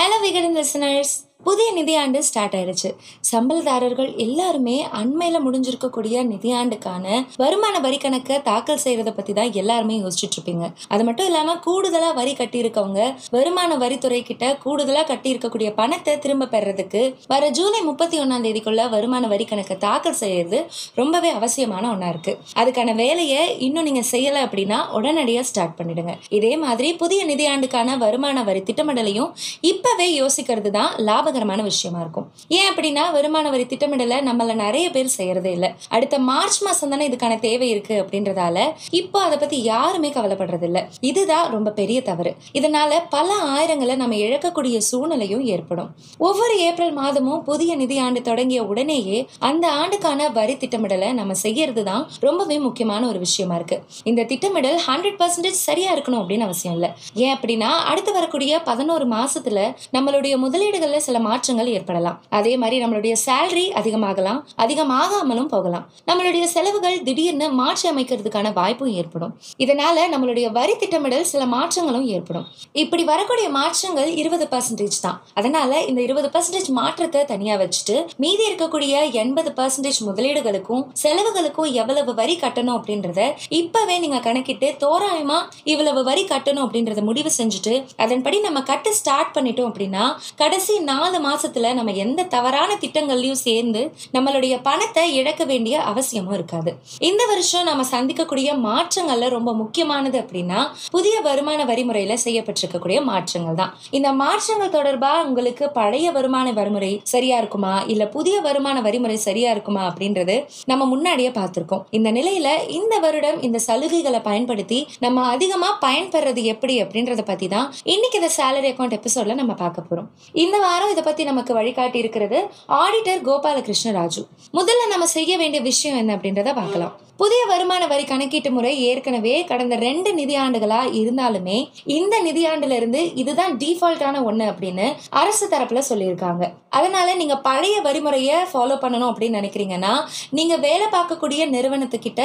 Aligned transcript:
Hello, 0.00 0.16
vegan 0.22 0.54
listeners. 0.54 1.29
புதிய 1.46 1.68
நிதியாண்டு 1.76 2.18
start 2.28 2.54
ஆயிடுச்சு 2.56 2.90
சம்பளதாரர்கள் 3.30 4.10
எல்லாருமே 4.24 4.76
அண்மையில 5.00 5.36
முடிஞ்சிருக்கக்கூடிய 5.44 6.16
நிதியாண்டுக்கான 6.32 7.06
வருமான 7.42 7.76
வரி 7.86 7.98
கணக்கை 8.04 8.36
தாக்கல் 8.48 8.82
செய்யறத 8.84 9.10
பத்தி 9.18 9.32
தான் 9.38 9.52
எல்லாருமே 9.60 9.96
யோசிச்சுட்டு 10.02 10.36
இருப்பீங்க. 10.38 10.66
அது 10.92 11.02
மட்டும் 11.08 11.28
இல்லாம 11.30 11.54
கூடுதலா 11.66 12.10
வரி 12.20 12.32
கட்டியிருக்கவங்க 12.40 13.00
வருமான 13.36 13.76
வரித்துறை 13.82 14.20
கிட்ட 14.22 14.44
கூடுதலா 14.64 15.04
கட்டி 15.10 15.28
இருக்கக்கூடிய 15.34 15.70
பணத்தை 15.80 16.14
திரும்ப 16.24 16.48
பெறதுக்கு 16.54 17.02
வர 17.32 17.50
ஜூலை 17.58 17.80
முப்பத்தி 17.88 18.18
ஒன்னாம் 18.24 18.44
தேதிக்குள்ள 18.46 18.84
வருமான 18.96 19.26
வரி 19.34 19.46
கணக்கை 19.52 19.76
தாக்கல் 19.86 20.18
செய்யறது 20.22 20.60
ரொம்பவே 21.00 21.30
அவசியமான 21.38 21.84
ஒன்னா 21.94 22.08
இருக்கு. 22.14 22.34
அதுக்கான 22.60 22.94
வேலையை 23.02 23.42
இன்னும் 23.68 23.88
நீங்க 23.90 24.04
செய்யல 24.12 24.44
அப்படின்னா 24.46 24.80
உடனடியாக 24.98 25.48
ஸ்டார்ட் 25.50 25.76
பண்ணிடுங்க. 25.80 26.14
இதே 26.38 26.52
மாதிரி 26.66 26.90
புதிய 27.02 27.20
நிதியாண்டுக்கான 27.32 27.98
வருமான 28.04 28.44
வரி 28.50 28.62
திட்டமிடலையும் 28.68 29.30
இப்பவே 29.72 30.08
யோசிக்கிறது 30.20 30.70
தான் 30.78 30.90
லாபகரமான 31.30 31.62
விஷயமா 31.62 32.00
இருக்கும். 32.00 32.32
ஏன் 32.48 32.74
அப்படின்னா 32.74 33.12
வருமான 33.12 33.50
வரி 33.50 33.66
திட்டமிடலை 33.66 34.16
நம்மள 34.18 34.54
நிறைய 34.54 34.90
பேர் 34.90 35.14
செய்யறதே 35.18 35.44
இல்லை. 35.44 35.72
அடுத்த 35.88 36.18
மார்ச் 36.18 36.62
மாசம் 36.62 36.90
தானே 36.90 37.08
இதுக்கான 37.08 37.38
தேவை 37.38 37.68
இருக்கு 37.68 38.06
அப்படின்றதால 38.06 38.72
இப்போ 38.90 39.22
அதை 39.22 39.38
பத்தி 39.38 39.62
யாருமே 39.62 40.10
கவலைப்படுறது 40.10 40.62
இல்ல. 40.62 40.88
இதுதான் 41.00 41.50
ரொம்ப 41.50 41.70
பெரிய 41.70 42.02
தவறு. 42.02 42.36
இதனால 42.54 42.98
பல 43.10 43.34
ஆயிரங்களை 43.34 43.96
நம்ம 43.96 44.14
இழக்கக்கூடிய 44.14 44.78
சூழ்நிலையும் 44.78 45.44
ஏற்படும். 45.44 45.94
ஒவ்வொரு 46.18 46.58
ஏப்ரல் 46.58 46.92
மாதமும் 46.92 47.44
புதிய 47.44 47.76
நிதியாண்டு 47.76 48.22
தொடங்கிய 48.22 48.64
உடனேயே 48.64 49.26
அந்த 49.38 49.72
ஆண்டுக்கான 49.72 50.28
வரி 50.28 50.56
திட்டமிடலை 50.56 51.12
நம்ம 51.12 51.34
செய்யறது 51.34 51.84
தான் 51.84 52.10
ரொம்பவே 52.20 52.58
முக்கியமான 52.58 53.08
ஒரு 53.08 53.18
விஷயமா 53.18 53.54
இருக்கு. 53.54 53.82
இந்த 54.02 54.24
திட்டமிடல் 54.24 54.80
ஹண்ட்ரட் 54.86 55.18
பர்சன்டேஜ் 55.18 55.60
சரியா 55.68 55.96
இருக்கணும் 55.96 56.20
அப்படின்னு 56.22 56.38
அவசியம் 56.38 56.74
இல்லை. 56.74 56.90
ஏன் 57.14 57.36
அப்படின்னா 57.36 57.70
அடுத்து 57.90 58.12
வரக்கூடிய 58.12 58.58
பதினோரு 58.58 59.08
மாசத்துல 59.08 59.74
நம்மளுடைய 59.92 60.34
முதலீடுகள்ல 60.44 60.96
சில 60.96 61.19
மாற்றங்கள் 61.28 61.70
ஏற்படலாம். 61.76 62.18
அதே 62.38 62.52
மாதிரி 62.62 62.76
நம்மளுடைய 62.84 63.14
சேலரி 63.26 63.66
அதிகமாகலாம் 63.80 64.40
அதிகமாகாமலும் 64.64 65.50
போகலாம். 65.54 65.84
நம்மளுடைய 66.10 66.44
செலவுகள் 66.54 66.98
திடீர்னு 67.08 67.48
மாற்றி 67.60 67.86
அமைக்கிறதுக்கான 67.92 68.52
வாய்ப்பும் 68.60 68.92
ஏற்படும். 69.00 69.32
இதனால 69.64 70.06
நம்மளுடைய 70.14 70.46
வரி 70.58 70.76
திட்டமிடல் 70.82 71.28
சில 71.32 71.42
மாற்றங்களும் 71.56 72.06
ஏற்படும். 72.16 72.46
இப்படி 72.82 73.04
வரக்கூடிய 73.12 73.46
மாற்றங்கள் 73.58 74.10
இருபது 74.22 74.46
பர்சன்டேஜ் 74.54 75.00
தான். 75.06 75.18
அதனால 75.40 75.70
இந்த 75.90 76.00
இருபது 76.06 76.28
பர்சன்டேஜ் 76.34 76.70
மாற்றத்தை 76.80 77.22
தனியா 77.32 77.56
வச்சுட்டு 77.62 77.96
மீதி 78.24 78.44
இருக்கக்கூடிய 78.50 78.94
எண்பது 79.22 79.50
பர்சன்டேஜ் 79.58 80.00
முதலீடுகளுக்கும் 80.08 80.82
செலவுகளுக்கும் 81.02 81.70
எவ்வளவு 81.80 82.12
வரி 82.20 82.34
கட்டணும் 82.44 82.76
அப்படின்றத 82.78 83.20
இப்பவே 83.60 83.96
நீங்க 84.04 84.18
கணக்கிட்டு 84.26 84.68
தோராயமா 84.84 85.38
இவ்வளவு 85.72 86.00
வரி 86.08 86.24
கட்டணும் 86.32 86.64
அப்படின்றத 86.66 87.02
முடிவு 87.08 87.30
செஞ்சுட்டு 87.38 87.74
அதன்படி 88.04 88.36
நம்ம 88.46 88.62
கட்ட 88.70 88.92
ஸ்டார்ட் 88.98 89.34
பண்ணிட்டோம் 89.36 89.70
அப்படின்னா 89.70 90.04
கடைசி 90.42 90.74
நாலு 90.90 91.09
நாலு 91.10 91.20
மாசத்துல 91.28 91.68
நம்ம 91.74 91.92
எந்த 92.02 92.24
தவறான 92.32 92.70
திட்டங்கள்லயும் 92.82 93.38
சேர்ந்து 93.44 93.80
நம்மளுடைய 94.14 94.54
பணத்தை 94.66 95.04
இழக்க 95.20 95.42
வேண்டிய 95.44 95.76
அவசியமும் 95.90 96.34
இருக்காது. 96.36 96.70
இந்த 97.08 97.22
வருஷம் 97.30 97.66
நம்ம 97.68 97.84
சந்திக்கக்கூடிய 97.94 98.50
மாற்றங்கள்ல 98.66 99.28
ரொம்ப 99.34 99.50
முக்கியமானது 99.52 100.18
அப்படின்னா 100.20 100.60
புதிய 100.90 101.14
வருமான 101.20 101.64
வரிமுறையில 101.70 102.16
செய்யப்பட்டிருக்கக்கூடிய 102.24 102.98
மாற்றங்கள் 103.08 103.54
தான். 103.54 103.72
இந்த 103.98 104.12
மாற்றங்கள் 104.20 104.72
தொடர்பா 104.76 105.12
உங்களுக்கு 105.30 105.66
பழைய 105.78 106.12
வருமான 106.18 106.52
வரிமுறை 106.58 106.92
சரியா 107.14 107.38
இருக்குமா? 107.38 107.74
இல்ல 107.94 108.06
புதிய 108.16 108.36
வருமான 108.46 108.76
வரிமுறை 108.88 109.16
சரியா 109.26 109.50
இருக்குமா? 109.56 109.82
அப்படின்றது 109.90 110.36
நம்ம 110.72 110.88
முன்னாடியே 110.92 111.32
பார்த்திருக்கோம். 111.40 111.82
இந்த 111.90 112.10
நிலையில 112.18 112.48
இந்த 112.78 112.94
வருடம் 113.06 113.40
இந்த 113.48 113.60
சலுகைகளை 113.68 114.22
பயன்படுத்தி 114.28 114.80
நம்ம 115.06 115.26
அதிகமா 115.34 115.72
பயன்பெறது 115.86 116.44
எப்படி 116.54 116.76
அப்படின்றத 116.84 117.24
பத்தி 117.32 117.48
தான் 117.56 117.68
இன்னைக்கு 117.94 118.20
இந்த 118.22 118.32
சேலரி 118.38 118.70
அக்கௌண்ட் 118.72 118.98
எபிசோட்ல 119.00 119.38
நம்ம 119.42 119.52
பார்க்க 119.64 119.88
போறோம். 119.90 120.08
இந்த 120.44 120.56
வாரம் 120.68 120.98
இதை 121.00 121.08
பத்தி 121.08 121.24
நமக்கு 121.28 121.52
வழிகாட்டி 121.58 121.98
இருக்கிறது 122.02 122.38
ஆடிட்டர் 122.80 123.20
கோபாலகிருஷ்ண 123.28 123.90
ராஜு 123.92 124.22
முதல்ல 124.58 124.88
நம்ம 124.88 125.06
செய்ய 125.14 125.32
வேண்டிய 125.42 125.60
விஷயம் 125.68 125.96
என்ன 125.96 126.10
அப்படின்றத 126.16 126.50
பார்க்கலாம். 126.58 126.94
புதிய 127.20 127.40
வருமான 127.48 127.82
வரி 127.90 128.04
கணக்கீட்டு 128.10 128.50
முறை 128.56 128.70
ஏற்கனவே 128.90 129.32
கடந்த 129.48 129.74
ரெண்டு 129.86 130.10
நிதியாண்டுகளா 130.18 130.78
இருந்தாலுமே 131.00 131.58
இந்த 131.96 132.14
நிதியாண்டுல 132.26 132.76
இருந்து 132.80 133.00
இதுதான் 133.22 133.52
டிஃபால்ட்டான 133.62 134.22
ஒண்ணு 134.28 134.44
அப்படின்னு 134.52 134.86
அரசு 135.22 135.46
தரப்புல 135.54 135.80
சொல்லியிருக்காங்க. 135.88 136.44
அதனால 136.78 137.08
நீங்க 137.20 137.36
பழைய 137.48 137.76
வரிமுறையை 137.86 138.36
ஃபாலோ 138.50 138.76
பண்ணணும் 138.84 139.10
அப்படின்னு 139.10 139.38
நினைக்கிறீங்கன்னா 139.40 139.92
நீங்க 140.38 140.56
வேலை 140.66 140.86
பார்க்கக்கூடிய 140.94 141.42
நிறுவனத்துக்கிட்ட 141.56 142.22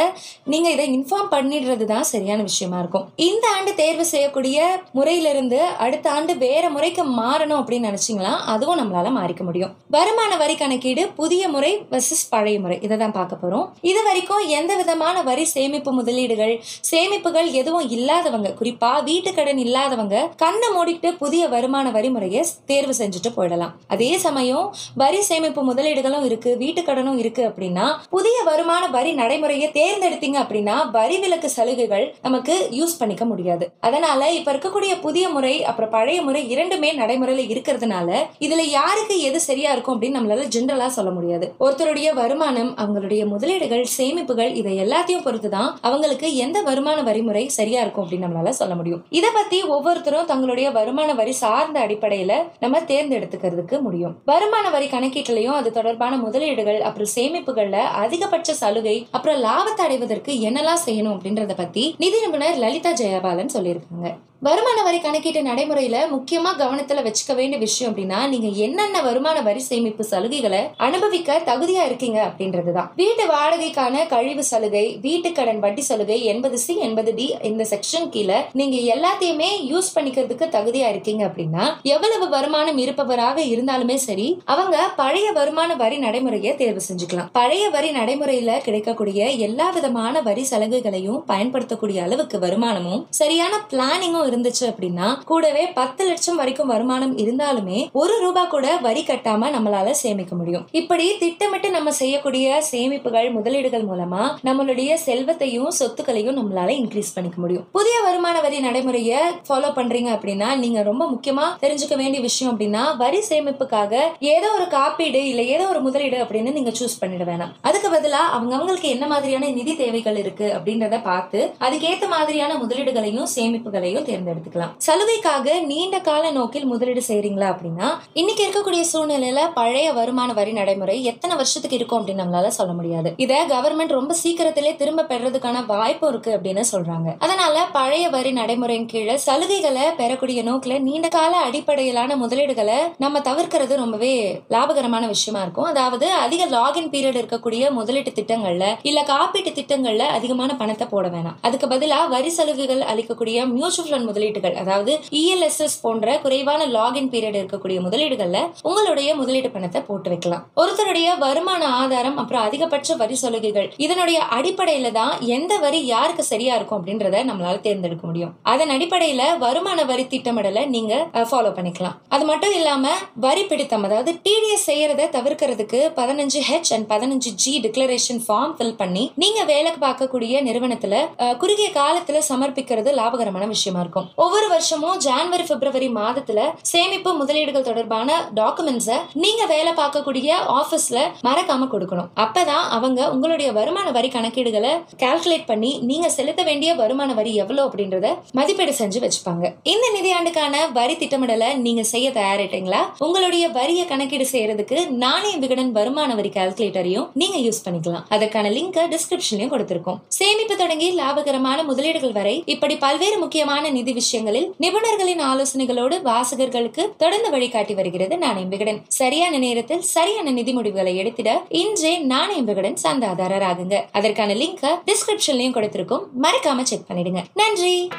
நீங்க 0.54 0.70
இதை 0.76 0.86
இன்ஃபார்ம் 0.98 1.32
பண்ணிடுறது 1.36 1.88
தான் 1.92 2.08
சரியான 2.12 2.46
விஷயமா 2.50 2.80
இருக்கும். 2.84 3.06
இந்த 3.30 3.46
ஆண்டு 3.56 3.74
தேர்வு 3.82 4.06
செய்யக்கூடிய 4.14 4.58
முறையிலிருந்து 5.00 5.60
அடுத்த 5.88 6.14
ஆண்டு 6.16 6.36
வேற 6.46 6.64
முறைக்கு 6.78 7.06
மாறணும் 7.22 7.60
அப்படின்னு 7.62 7.92
நினைச்சீங்களா 7.92 8.34
அதுவும் 8.56 8.82
நம்மளால 8.84 9.14
மாறிக்க 9.20 9.44
முடியும். 9.50 9.76
வருமான 9.98 10.32
வரி 10.44 10.58
கணக்கீடு 10.64 11.06
புதிய 11.20 11.44
முறை 11.58 11.74
வர்சஸ் 11.94 12.26
பழைய 12.36 12.58
முறை. 12.66 12.80
இதை 12.88 12.96
தான் 13.04 13.18
பார்க்க 13.20 13.44
போறோம். 13.44 13.68
இது 13.92 14.02
வரைக்கும் 14.10 14.44
எந்த 14.62 14.72
விதமான 14.86 15.18
வரி 15.28 15.44
சேமிப்பு 15.52 15.92
முதலீடுகள் 15.98 16.52
சேமிப்புகள் 16.90 17.48
எதுவும் 17.60 17.86
இல்லாதவங்க 17.96 18.50
குறிப்பா 18.60 18.90
வீட்டு 19.08 19.30
கடன் 19.34 19.62
இல்லாதவங்க 19.64 20.16
கண்ணை 20.42 20.68
மூடிட்டு 20.76 21.10
புதிய 21.22 21.44
வருமான 21.54 21.92
வரி 21.96 22.10
முறையை 22.16 22.42
தேர்வு 22.72 22.94
செஞ்சுட்டு 23.00 23.30
போயிடலாம். 23.38 23.72
அதே 23.94 24.10
சமயம் 24.26 24.66
வரி 25.02 25.22
சேமிப்பு 25.30 25.62
முதலீடுகளும் 25.70 26.26
இருக்கு 26.28 26.52
வீட்டு 26.58 26.82
கடனும் 26.82 27.18
இருக்கு 27.22 27.44
அப்படின்னா 27.50 27.86
புதிய 28.16 28.38
வருமான 28.50 28.84
வரி 28.98 29.14
நடைமுறையை 29.22 29.70
தேர்ந்தெடுத்தீங்க 29.80 30.40
அப்படின்னா 30.44 30.76
வரி 30.98 31.18
விலக்கு 31.24 31.50
சலுகைகள் 31.56 32.06
நமக்கு 32.28 32.56
யூஸ் 32.80 32.96
பண்ணிக்க 33.00 33.26
முடியாது. 33.32 33.68
அதனால 33.88 34.30
இப்ப 34.38 34.54
இருக்கக்கூடிய 34.54 34.94
புதிய 35.08 35.26
முறை 35.36 35.56
அப்புறம் 35.72 35.94
பழைய 35.98 36.22
முறை 36.28 36.44
இரண்டுமே 36.56 36.92
நடைமுறையில 37.02 37.48
இருக்கிறதுனால 37.56 38.22
இதுல 38.48 38.62
யாருக்கு 38.78 39.18
எது 39.30 39.42
சரியா 39.50 39.72
இருக்கும் 39.78 39.96
அப்படின்னு 39.96 40.20
நம்மளால 40.20 40.48
ஜென்ரலா 40.58 40.90
சொல்ல 41.00 41.12
முடியாது. 41.18 41.48
ஒருத்தருடைய 41.66 42.08
வருமானம் 42.22 42.72
அவங்களுடைய 42.84 43.24
முதலீடுகள் 43.34 43.86
சேமிப்புகள் 43.98 44.54
இதை 44.62 44.75
எல்லாத்தையும் 44.84 45.26
பொறுத்து 45.26 45.50
தான் 45.56 45.70
அவங்களுக்கு 45.88 46.28
எந்த 46.46 46.58
வருமான 46.70 47.00
வரிமுறை 47.10 47.44
சரியா 47.58 47.82
இருக்கும் 47.82 48.04
அப்படின்னு 48.04 48.28
நம்மளால 48.28 48.54
சொல்ல 48.60 48.74
முடியும். 48.80 49.02
இதை 49.20 49.30
பத்தி 49.38 49.60
ஒவ்வொருத்தரும் 49.76 50.30
தங்களுடைய 50.32 50.68
வருமான 50.78 51.14
வரி 51.22 51.36
சார்ந்த 51.44 51.80
அடிப்படையில 51.86 52.34
நம்ம 52.64 52.82
தேர்ந்தெடுத்துக்கிறதுக்கு 52.92 53.80
முடியும். 53.88 54.16
வருமான 54.32 54.66
வரி 54.76 54.90
கணக்கீட்டுலயும் 54.96 55.58
அது 55.60 55.72
தொடர்பான 55.80 56.14
முதலீடுகள் 56.26 56.80
அப்புறம் 56.90 57.14
சேமிப்புகள்ல 57.16 57.80
அதிகபட்ச 58.04 58.54
சலுகை 58.64 58.98
அப்புறம் 59.12 59.42
லாபத்தை 59.48 59.84
அடைவதற்கு 59.88 60.34
என்னெல்லாம் 60.50 60.86
செய்யணும் 60.88 61.16
அப்படின்றத 61.16 61.56
பத்தி 61.64 61.86
நிதி 62.04 62.20
நிபுணர் 62.26 62.62
லலிதா 62.66 62.94
ஜெயபாலன் 63.02 63.56
சொல்லியிருக்காங்க. 63.58 64.10
வருமான 64.42 64.84
வரி 64.84 65.00
கணக்கீட்டு 65.00 65.42
நடைமுறையில 65.42 65.98
முக்கியமா 66.12 66.50
கவனத்துல 66.62 67.04
வச்சுக்க 67.04 67.36
வேண்டிய 67.36 67.60
விஷயம் 67.60 67.92
அப்படின்னா 67.92 68.28
நீங்க 68.28 68.48
என்னென்ன 68.48 69.02
வருமான 69.02 69.42
வரி 69.42 69.60
சேமிப்பு 69.60 70.06
சலுகைகளை 70.12 70.60
அனுபவிக்க 70.78 71.38
தகுதியா 71.46 71.84
இருக்கீங்க 71.86 72.20
அப்படின்றதுதான். 72.26 72.90
வீட்டு 72.96 73.26
வாடகைக்கான 73.26 74.08
கழிவு 74.08 74.44
சலுகை 74.44 74.98
வீட்டு 75.02 75.32
கடன் 75.32 75.60
வட்டி 75.60 75.82
சலுகை 75.82 76.24
எண்பது 76.24 76.58
சி 76.58 76.78
எண்பது 76.78 77.14
டி 77.14 77.36
இந்த 77.42 77.68
செக்ஷன் 77.72 78.10
கீழே 78.10 78.46
நீங்க 78.52 78.78
எல்லாத்தையுமே 78.96 79.50
யூஸ் 79.72 79.90
பண்ணிக்கிறதுக்கு 79.96 80.48
தகுதியா 80.58 80.90
இருக்கீங்க 80.90 81.26
அப்படின்னா 81.28 81.66
எவ்வளவு 81.82 82.30
வருமானம் 82.30 82.78
இருப்பவராக 82.78 83.42
இருந்தாலுமே 83.42 83.96
சரி 83.96 84.42
அவங்க 84.46 84.90
பழைய 84.96 85.32
வருமான 85.32 85.76
வரி 85.76 85.98
நடைமுறையை 85.98 86.56
தேர்வு 86.56 86.84
செஞ்சுக்கலாம். 86.90 87.32
பழைய 87.32 87.70
வரி 87.70 87.92
நடைமுறையில 87.92 88.60
கிடைக்கக்கூடிய 88.60 89.30
எல்லா 89.30 89.70
விதமான 89.70 90.22
வரி 90.22 90.46
சலுகைகளையும் 90.52 91.24
பயன்படுத்தக்கூடிய 91.26 92.04
அளவுக்கு 92.04 92.40
வருமானமும் 92.40 93.06
சரியான 93.10 93.54
பிளானிங்கும் 93.74 94.24
இருந்துச்சு 94.30 94.66
அப்படின்னா 94.72 95.08
கூடவே 95.32 95.64
பத்து 95.80 96.04
லட்சம் 96.08 96.36
வரைக்கும் 96.36 96.72
வருமானம் 96.74 97.18
இருந்தாலுமே 97.18 97.80
ஒரு 98.02 98.16
ரூபாய் 98.20 98.52
கூட 98.54 98.68
வரி 98.88 99.04
கட்டாம 99.08 99.50
நம்மளால 99.56 99.92
சேமிக்க 100.02 100.36
முடியும். 100.36 100.66
இப்படி 100.72 101.06
திட்டமிட்டு 101.20 101.70
நம்ம 101.70 101.92
செய்யக்கூடிய 101.92 102.62
சேமிப்புகள் 102.72 103.30
முதலீடுகள் 103.38 103.86
மூலமா 103.92 104.24
நம்மளுடைய 104.48 104.94
செல்வத்தையும் 105.06 105.72
சொத்துக்களையும் 105.80 106.38
நம்மளால 106.40 106.70
இன்க்ரீஸ் 106.82 107.14
பண்ணிக்க 107.16 107.40
முடியும். 107.42 107.66
புதிய 107.72 107.96
வருமான 108.02 108.42
வரி 108.42 108.60
நடைமுறையை 108.60 109.20
ஃபாலோ 109.48 109.70
பண்றீங்க 109.78 110.12
அப்படின்னா 110.18 110.50
நீங்க 110.64 110.82
ரொம்ப 110.82 111.04
முக்கியமா 111.14 111.46
தெரிஞ்சுக்க 111.64 111.96
வேண்டிய 111.96 112.22
விஷயம் 112.28 112.52
அப்படின்னா 112.54 112.84
வரி 112.98 113.22
சேமிப்புக்காக 113.30 113.94
ஏதோ 114.20 114.50
ஒரு 114.52 114.68
காப்பீடு 114.68 115.22
இல்ல 115.32 115.42
ஏதோ 115.56 115.68
ஒரு 115.68 115.82
முதலீடு 115.82 116.18
அப்படின்னு 116.24 116.52
நீங்க 116.58 116.72
சூஸ் 116.80 117.00
பண்ணிட 117.02 117.24
வேணாம். 117.32 117.54
அதுக்கு 117.86 117.98
பதிலா 117.98 118.22
அவங்க 118.36 118.54
அவங்களுக்கு 118.58 118.88
என்ன 118.94 119.06
மாதிரியான 119.12 119.50
நிதி 119.58 119.74
தேவைகள் 119.82 120.18
இருக்கு 120.22 120.48
அப்படின்றத 120.58 120.96
பார்த்து 121.08 121.40
அதுக்கேத்த 121.66 122.06
மாதிரியான 122.14 122.54
முதலீடுகளையும் 122.62 123.28
சேமிப்புகளையும் 123.36 124.06
தேர்ந்தெடுத்துக்கலாம். 124.10 124.72
சலுகைக்காக 124.86 125.56
நீண்ட 125.72 125.98
கால 126.08 126.32
நோக்கில் 126.38 126.66
முதலீடு 126.72 127.02
செய்யறீங்களா 127.10 127.48
அப்படின்னா 127.56 127.88
இன்னைக்கு 128.22 128.44
இருக்கக்கூடிய 128.46 128.84
சூழ்நிலையில 128.92 129.42
பழைய 129.60 129.90
வருமான 130.00 130.34
வரி 130.40 130.54
நடைமுறை 130.60 130.96
எத்தனை 131.12 131.36
வருஷத்துக்கு 131.42 131.80
இருக்கும் 131.80 132.00
அப்படின்னு 132.00 132.24
நம்மளால 132.24 132.52
சொல்ல 132.60 132.74
முடியாது. 132.80 133.12
இத 133.26 133.34
கவர்மெண்ட் 133.54 133.96
ரொம்ப 134.00 134.16
சீக்கிரத்திலே 134.24 134.72
திரும்ப 134.82 135.06
பெறதுக்கான 135.12 135.64
வாய்ப்பு 135.74 136.10
இருக்கு 136.14 136.34
அப்படின்னு 136.38 136.66
சொல்றாங்க. 136.74 137.12
அதனால 137.28 137.66
பழைய 137.78 138.08
வரி 138.18 138.34
நடைமுறையின் 138.40 138.90
கீழே 138.96 139.18
சலுகைகளை 139.28 139.86
பெறக்கூடிய 140.02 140.42
நோக்கில 140.50 140.82
நீண்ட 140.88 141.08
கால 141.18 141.36
அடிப்படையிலான 141.50 142.20
முதலீடுகளை 142.24 142.80
நம்ம 143.06 143.24
தவிர்க்கிறது 143.30 143.74
ரொம்பவே 143.84 144.14
லாபகரமான 144.58 145.04
விஷயமா 145.16 145.44
இருக்கும். 145.46 145.70
அதாவது 145.74 146.10
அதிக 146.26 146.44
லாகின் 146.58 146.92
பீரியட் 146.96 147.22
இருக்கக்கூடிய 147.22 147.74
முதலீட்டு 147.80 148.12
திட்டங்கள்ல 148.20 148.66
இல்ல 148.90 149.00
காப்பீட்டு 149.12 149.52
திட்டங்கள்ல 149.60 150.04
அதிகமான 150.18 150.52
பணத்தை 150.62 150.88
போட 150.94 151.06
வேணாம். 151.16 151.38
அதுக்கு 151.48 151.68
பதிலா 151.74 152.00
வரி 152.16 152.32
சலுகைகள் 152.38 152.82
அளிக்கக்கூடிய 152.92 153.38
மியூச்சுவல் 153.56 153.92
ஃபண்ட் 153.92 154.10
முதலீடுகள் 154.10 154.56
அதாவது 154.62 154.94
இஎல்எஸ்எஸ் 155.20 155.78
போன்ற 155.86 156.18
குறைவான 156.24 156.62
லாகின் 156.76 157.10
பீரியட் 157.14 157.40
இருக்கக்கூடிய 157.42 157.78
முதலீடுகள்ல 157.88 158.40
உங்களுடைய 158.70 159.10
முதலீட்டு 159.22 159.52
பணத்தை 159.56 159.82
போட்டு 159.90 160.10
வைக்கலாம். 160.14 160.44
ஒருத்தருடைய 160.62 161.08
வருமான 161.26 161.62
ஆதாரம் 161.82 162.18
அப்புறம் 162.24 162.46
அதிகபட்ச 162.48 162.98
வரி 163.02 163.18
சலுகைகள் 163.24 163.68
இதனுடைய 163.86 164.20
அடிப்படையில 164.38 164.92
தான் 165.00 165.14
எந்த 165.38 165.54
வரி 165.66 165.82
யாருக்கு 165.94 166.24
சரியா 166.32 166.56
இருக்கும் 166.60 166.80
அப்படின்றத 166.80 167.24
நம்மளால 167.30 167.62
தேர்ந்தெடுக்க 167.68 168.06
முடியும். 168.10 168.34
அதன் 168.54 168.74
அடிப்படையில 168.76 169.24
வருமான 169.46 169.86
வரி 169.92 170.06
திட்டமிடலை 170.14 170.66
நீங்க 170.76 170.94
ஃபாலோ 171.30 171.52
பண்ணிக்கலாம். 171.58 171.96
அது 172.16 172.26
மட்டும் 172.32 172.56
இல்லாம 172.60 172.94
வரி 173.26 173.44
பிடித்தம் 173.52 173.86
அதாவது 173.90 174.12
டிடிஎஸ் 174.26 174.68
செய்யறத 174.72 175.10
தவிர்க்கிறதுக்கு 175.18 175.80
பதினஞ்சு 176.00 176.40
ஹெச் 176.50 176.72
அண்ட் 176.76 176.90
பதினஞ்சு 176.94 177.30
ஜி 177.44 177.54
டிக்ளரேஷன் 177.66 178.22
ஃபார்ம் 178.26 178.56
ஃபில் 178.58 178.76
பண்ணி 178.82 179.06
நீங்க 179.24 179.42
வேலை 179.54 179.74
பார்க்கக்கூடிய 179.86 180.44
நிறுவனத்துல 180.50 180.96
குறுகிய 181.44 181.70
காலத்துல 181.80 182.22
சமர்ப்பிக்கிறது 182.30 182.90
லாபகரமான 183.00 183.48
விஷயமா 183.54 183.82
இருக்கும். 183.86 184.08
ஒவ்வொரு 184.24 184.48
வருஷமும் 184.54 184.98
ஜான்வரி 185.08 185.46
பிப்ரவரி 185.52 185.90
மாதத்துல 186.00 186.40
சேமிப்பு 186.72 187.12
முதலீடுகள் 187.22 187.68
தொடர்பான 187.70 188.18
டாக்குமெண்ட்ஸை 188.40 188.98
நீங்க 189.24 189.42
வேலை 189.54 189.72
பார்க்கக்கூடிய 189.80 190.30
ஆபீஸ்ல 190.60 191.00
மறக்காம 191.28 191.68
கொடுக்கணும். 191.74 192.10
அப்பதான் 192.24 192.66
அவங்க 192.78 193.00
உங்களுடைய 193.16 193.50
வருமான 193.60 193.88
வரி 193.98 194.10
கணக்கீடுகளை 194.16 194.74
கால்குலேட் 195.04 195.48
பண்ணி 195.52 195.72
நீங்க 195.90 196.08
செலுத்த 196.18 196.42
வேண்டிய 196.50 196.70
வருமான 196.82 197.14
வரி 197.20 197.34
எவ்வளவு 197.44 197.68
அப்படின்றத 197.70 198.10
மதிப்பீடு 198.40 198.74
செஞ்சு 198.80 199.00
வச்சுப்பாங்க. 199.06 199.46
இந்த 199.74 199.86
நிதியாண்டுக்கான 199.98 200.56
வரி 200.80 200.96
திட்டமிடலை 201.02 201.50
நீங்க 201.66 201.84
செய்ய 201.94 202.08
தயாரிட்டீங்களா? 202.20 202.82
உங்களுடைய 203.06 203.46
வரியை 203.60 203.86
கணக்கீடு 203.92 204.28
செய்யறதுக்கு 204.34 204.78
நாணய 205.04 205.36
விகடன் 205.44 205.72
வருமான 205.80 206.16
வரி 206.20 206.32
கால்குலேட்டரையும் 206.38 207.08
நீங்க 207.22 207.38
யூஸ் 207.56 207.66
பண்ணிக்கலாம். 207.66 208.06
அதற்கான 208.10 208.50
லிங்க் 208.50 208.80
டிஸ்கிரிப்ஷன்லயும் 208.94 209.52
கொடுத்திருக்கோம். 209.54 210.00
சேமிப்பு 210.08 210.56
தொடங்கி 210.56 210.88
லாபகரமான 211.00 211.60
முதலீடுகள் 211.64 212.12
வரை 212.12 212.44
இப்படி 212.46 212.76
பல்வேறு 212.78 213.18
முக்கியமான 213.18 213.70
நிதி 213.70 213.94
விஷயங்களில் 213.94 214.48
நிபுணர்களின் 214.58 215.24
ஆலோசனைகளோடு 215.32 215.98
வாசகர்களுக்கு 216.10 216.86
தொடர்ந்து 216.98 217.30
வழிகாட்டி 217.30 217.74
வருகிறது 217.74 218.18
நாணயம் 218.18 218.50
விகடன் 218.50 218.82
சரியான 218.88 219.38
நேரத்தில் 219.38 219.82
சரியான 219.82 220.32
நிதி 220.32 220.54
முடிவுகளை 220.54 220.96
எடுத்திட 220.98 221.42
இன்றே 221.50 221.98
நாணயம் 221.98 222.46
விகடன் 222.46 222.78
சந்தாதாரர் 222.84 223.48
ஆகுங்க 223.52 223.84
அதற்கான 223.92 224.34
லிங்க் 224.34 224.66
டிஸ்கிரிப்ஷன்லயும் 224.90 225.58
கொடுத்திருக்கும். 225.60 226.06
மறக்காம 226.24 226.62
செக் 226.62 226.90
பண்ணிடுங்க. 226.90 227.24
நன்றி! 227.34 227.90